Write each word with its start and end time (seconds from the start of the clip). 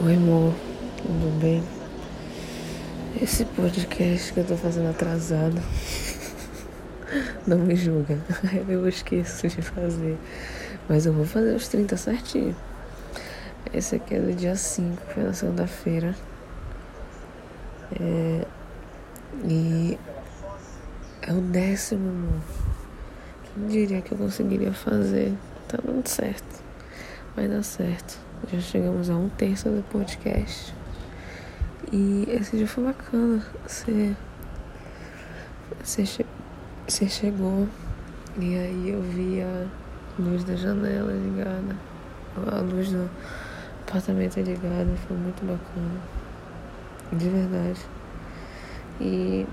Oi, 0.00 0.14
amor, 0.14 0.54
tudo 0.96 1.40
bem? 1.40 1.60
Esse 3.20 3.44
podcast 3.44 4.32
que 4.32 4.38
eu 4.38 4.46
tô 4.46 4.56
fazendo 4.56 4.90
atrasado. 4.90 5.60
Não 7.44 7.58
me 7.58 7.74
julga, 7.74 8.16
eu 8.68 8.88
esqueço 8.88 9.48
de 9.48 9.60
fazer. 9.60 10.16
Mas 10.88 11.04
eu 11.04 11.12
vou 11.12 11.24
fazer 11.24 11.52
os 11.52 11.66
30 11.66 11.96
certinho. 11.96 12.54
Esse 13.74 13.96
aqui 13.96 14.14
é 14.14 14.20
do 14.20 14.32
dia 14.32 14.54
5, 14.54 15.02
foi 15.12 15.24
na 15.24 15.32
segunda-feira. 15.32 16.14
É... 18.00 18.46
E 19.44 19.98
é 21.22 21.32
o 21.32 21.40
décimo, 21.40 22.08
amor. 22.08 22.42
Quem 23.42 23.66
diria 23.66 24.00
que 24.00 24.12
eu 24.12 24.18
conseguiria 24.18 24.72
fazer? 24.72 25.34
Tá 25.66 25.76
dando 25.84 26.06
certo. 26.06 26.62
Vai 27.34 27.48
dar 27.48 27.64
certo. 27.64 28.27
Já 28.46 28.60
chegamos 28.60 29.10
a 29.10 29.16
um 29.16 29.28
terço 29.28 29.68
do 29.68 29.82
podcast. 29.90 30.74
E 31.92 32.24
esse 32.28 32.56
dia 32.56 32.66
foi 32.66 32.84
bacana. 32.84 33.44
Você. 33.66 34.14
Você, 35.82 36.06
che... 36.06 36.24
você 36.86 37.08
chegou. 37.08 37.66
E 38.38 38.56
aí 38.56 38.90
eu 38.90 39.02
vi 39.02 39.42
a 39.42 39.66
luz 40.18 40.44
da 40.44 40.54
janela 40.54 41.12
ligada. 41.12 41.76
A 42.50 42.60
luz 42.60 42.90
do 42.90 43.10
apartamento 43.86 44.40
ligada. 44.40 44.94
Foi 45.06 45.16
muito 45.16 45.44
bacana. 45.44 46.00
De 47.12 47.28
verdade. 47.28 47.80
E 49.00 49.46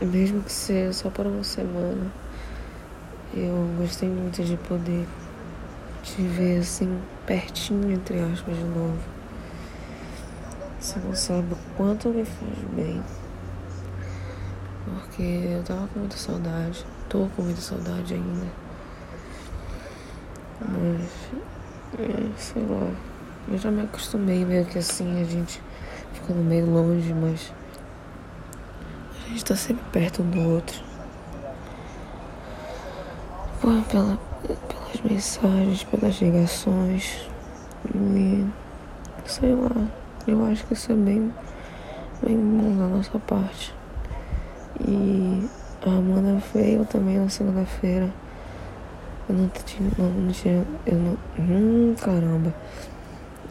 mesmo 0.00 0.42
que 0.42 0.52
seja 0.52 0.92
só 0.92 1.10
por 1.10 1.26
uma 1.26 1.44
semana, 1.44 2.10
eu 3.34 3.68
gostei 3.78 4.08
muito 4.08 4.42
de 4.42 4.56
poder 4.56 5.06
te 6.02 6.22
ver 6.22 6.60
assim, 6.60 7.00
pertinho, 7.26 7.90
entre 7.92 8.20
aspas, 8.20 8.56
de 8.56 8.64
novo. 8.64 8.98
Você 10.78 10.98
não 10.98 11.14
sabe 11.14 11.54
o 11.54 11.58
quanto 11.76 12.08
me 12.10 12.24
faz 12.24 12.58
bem. 12.74 13.02
Porque 14.84 15.22
eu 15.22 15.62
tava 15.62 15.88
com 15.88 16.00
muita 16.00 16.16
saudade. 16.16 16.84
Tô 17.08 17.26
com 17.34 17.42
muita 17.42 17.60
saudade 17.60 18.14
ainda. 18.14 18.46
Mas, 20.60 21.10
é, 21.98 22.38
sei 22.38 22.62
lá. 22.62 22.90
Eu 23.48 23.58
já 23.58 23.70
me 23.70 23.82
acostumei 23.82 24.44
meio 24.44 24.64
que 24.66 24.78
assim, 24.78 25.20
a 25.20 25.24
gente 25.24 25.62
ficando 26.12 26.42
meio 26.42 26.70
longe, 26.70 27.12
mas 27.12 27.52
a 29.24 29.28
gente 29.28 29.44
tá 29.44 29.56
sempre 29.56 29.84
perto 29.92 30.22
um 30.22 30.30
do 30.30 30.40
outro. 30.40 30.93
Pela, 33.64 34.18
pelas 34.46 35.00
mensagens, 35.10 35.84
pelas 35.84 36.20
ligações. 36.20 37.30
E 37.94 38.44
sei 39.24 39.54
lá, 39.54 39.88
eu 40.26 40.44
acho 40.44 40.66
que 40.66 40.74
isso 40.74 40.92
é 40.92 40.94
bem, 40.94 41.32
bem 42.22 42.36
bom 42.36 42.76
da 42.76 42.88
nossa 42.88 43.18
parte. 43.20 43.74
E 44.86 45.48
a 45.86 45.88
Amanda 45.88 46.42
veio 46.52 46.84
também 46.84 47.16
na 47.16 47.30
segunda-feira. 47.30 48.12
Eu 49.30 49.34
não 49.34 49.48
tinha, 49.48 49.90
não, 49.96 50.10
não 50.10 50.30
tinha, 50.30 50.62
eu 50.84 50.98
não, 50.98 51.18
hum, 51.38 51.94
caramba. 51.98 52.54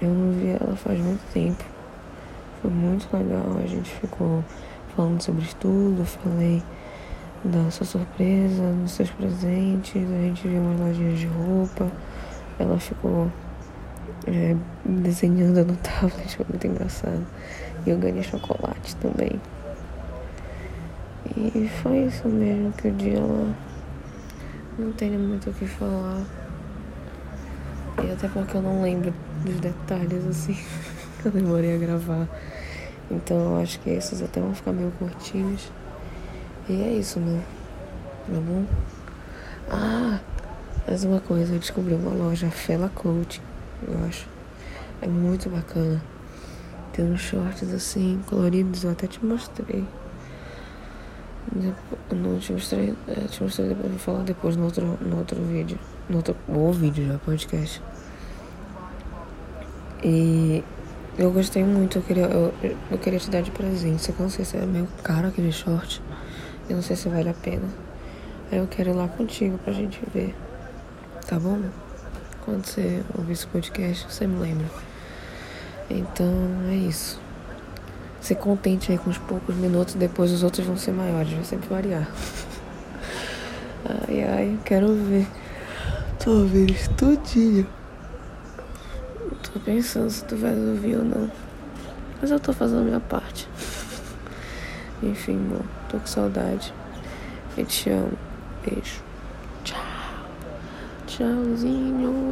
Eu 0.00 0.10
não 0.10 0.32
vi 0.38 0.50
ela 0.50 0.76
faz 0.76 1.00
muito 1.00 1.32
tempo. 1.32 1.64
Foi 2.62 2.70
muito 2.70 3.08
legal, 3.12 3.58
a 3.58 3.66
gente 3.66 3.90
ficou 3.90 4.44
falando 4.94 5.20
sobre 5.20 5.46
tudo, 5.58 6.04
falei 6.04 6.62
da 7.50 7.70
sua 7.70 7.86
surpresa, 7.86 8.72
dos 8.82 8.92
seus 8.92 9.10
presentes, 9.10 9.94
a 9.96 10.22
gente 10.22 10.48
viu 10.48 10.60
umas 10.60 10.80
lojinhas 10.80 11.18
de 11.18 11.26
roupa, 11.26 11.90
ela 12.58 12.78
ficou 12.78 13.30
é, 14.26 14.56
desenhando 14.84 15.64
no 15.64 15.76
tablet, 15.82 16.36
foi 16.36 16.46
muito 16.48 16.66
engraçado. 16.66 17.24
E 17.86 17.90
eu 17.90 17.98
ganhei 17.98 18.22
chocolate 18.22 18.96
também. 18.96 19.40
E 21.36 21.68
foi 21.82 22.04
isso 22.06 22.28
mesmo 22.28 22.72
que 22.72 22.88
o 22.88 22.92
dia 22.92 23.18
ela 23.18 23.54
não 24.78 24.92
tenho 24.92 25.18
muito 25.18 25.50
o 25.50 25.52
que 25.52 25.66
falar. 25.66 26.22
E 28.02 28.12
até 28.12 28.28
porque 28.28 28.56
eu 28.56 28.62
não 28.62 28.82
lembro 28.82 29.12
dos 29.44 29.56
detalhes 29.60 30.26
assim 30.26 30.54
que 31.20 31.26
eu 31.26 31.32
demorei 31.32 31.74
a 31.74 31.78
gravar. 31.78 32.28
Então 33.10 33.36
eu 33.36 33.62
acho 33.62 33.78
que 33.80 33.90
esses 33.90 34.22
até 34.22 34.40
vão 34.40 34.54
ficar 34.54 34.72
meio 34.72 34.90
curtinhos. 34.98 35.70
E 36.68 36.82
é 36.82 36.92
isso, 36.94 37.20
né? 37.20 37.44
Tá 38.26 38.40
bom? 38.40 38.64
Ah, 39.70 40.18
mais 40.86 41.04
uma 41.04 41.20
coisa, 41.20 41.54
eu 41.54 41.60
descobri 41.60 41.94
uma 41.94 42.10
loja, 42.10 42.50
Fela 42.50 42.90
Clothing, 42.92 43.40
eu 43.86 44.04
acho. 44.04 44.26
É 45.00 45.06
muito 45.06 45.48
bacana. 45.48 46.02
Tem 46.92 47.04
uns 47.04 47.20
shorts 47.20 47.72
assim, 47.72 48.20
coloridos, 48.26 48.82
eu 48.82 48.90
até 48.90 49.06
te 49.06 49.24
mostrei. 49.24 49.84
Eu 52.10 52.16
não 52.16 52.36
te 52.40 52.52
mostrei, 52.52 52.94
é, 53.06 53.28
te 53.28 53.44
mostrei 53.44 53.68
depois, 53.68 53.90
vou 53.90 53.98
falar 54.00 54.24
depois 54.24 54.56
no 54.56 54.64
outro, 54.64 54.98
no 55.00 55.18
outro 55.18 55.40
vídeo. 55.44 55.78
No 56.08 56.16
outro, 56.16 56.34
ou 56.48 56.72
vídeo 56.72 57.06
já, 57.06 57.18
podcast. 57.18 57.80
E 60.02 60.64
eu 61.16 61.30
gostei 61.30 61.62
muito, 61.62 61.98
eu 61.98 62.02
queria, 62.02 62.24
eu, 62.24 62.52
eu 62.90 62.98
queria 62.98 63.20
te 63.20 63.30
dar 63.30 63.40
de 63.40 63.52
presente, 63.52 64.08
eu 64.08 64.16
não 64.18 64.28
sei 64.28 64.44
se 64.44 64.56
é 64.56 64.66
meio 64.66 64.88
caro 65.04 65.28
aquele 65.28 65.52
short. 65.52 66.02
Eu 66.68 66.76
não 66.76 66.82
sei 66.82 66.96
se 66.96 67.08
vale 67.08 67.28
a 67.28 67.34
pena. 67.34 67.68
Aí 68.50 68.58
eu 68.58 68.66
quero 68.66 68.90
ir 68.90 68.94
lá 68.94 69.08
contigo 69.08 69.58
pra 69.58 69.72
gente 69.72 70.00
ver. 70.12 70.34
Tá 71.26 71.38
bom? 71.38 71.60
Quando 72.44 72.64
você 72.64 73.02
ouvir 73.16 73.32
esse 73.32 73.46
podcast, 73.46 74.06
você 74.08 74.26
me 74.26 74.38
lembra. 74.38 74.66
Então 75.90 76.32
é 76.68 76.74
isso. 76.74 77.20
Se 78.20 78.34
contente 78.34 78.90
aí 78.90 78.98
com 78.98 79.10
os 79.10 79.18
poucos 79.18 79.54
minutos, 79.54 79.94
depois 79.94 80.32
os 80.32 80.42
outros 80.42 80.66
vão 80.66 80.76
ser 80.76 80.92
maiores, 80.92 81.32
vai 81.32 81.44
sempre 81.44 81.68
variar. 81.68 82.08
Ai 84.08 84.24
ai, 84.24 84.58
quero 84.64 84.92
ver. 84.94 85.28
Tô 86.18 86.30
ouvindo 86.30 86.72
isso 86.72 86.90
tudinho. 86.94 87.66
Tô 89.44 89.60
pensando 89.60 90.10
se 90.10 90.24
tu 90.24 90.36
vai 90.36 90.52
ouvir 90.56 90.96
ou 90.96 91.04
não. 91.04 91.30
Mas 92.20 92.32
eu 92.32 92.40
tô 92.40 92.52
fazendo 92.52 92.80
a 92.80 92.84
minha 92.84 93.00
parte. 93.00 93.48
Enfim, 95.02 95.36
amor, 95.36 95.62
tô 95.88 95.98
com 95.98 96.06
saudade. 96.06 96.72
Eu 97.56 97.66
te 97.66 97.90
amo. 97.90 98.12
Beijo. 98.64 99.02
Tchau. 99.64 99.78
Tchauzinho. 101.06 102.26